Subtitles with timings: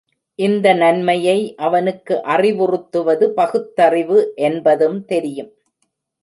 [0.39, 5.51] இந்த நன்மையை அவனுக்கு அறிவுறுத்துவது பகுத்தறிவு என்பதும் தெரியும்.